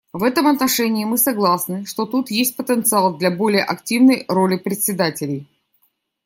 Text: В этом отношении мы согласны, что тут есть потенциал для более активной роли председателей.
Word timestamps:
В 0.13 0.23
этом 0.23 0.47
отношении 0.47 1.05
мы 1.05 1.15
согласны, 1.19 1.85
что 1.85 2.07
тут 2.07 2.31
есть 2.31 2.57
потенциал 2.57 3.19
для 3.19 3.29
более 3.29 3.63
активной 3.63 4.25
роли 4.27 4.57
председателей. 4.57 5.47